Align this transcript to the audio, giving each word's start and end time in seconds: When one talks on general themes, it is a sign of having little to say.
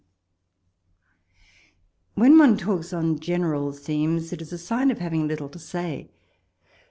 When 2.15 2.35
one 2.39 2.57
talks 2.57 2.91
on 2.91 3.19
general 3.19 3.71
themes, 3.71 4.33
it 4.33 4.41
is 4.41 4.51
a 4.51 4.57
sign 4.57 4.89
of 4.89 4.97
having 4.97 5.27
little 5.27 5.47
to 5.49 5.59
say. 5.59 6.09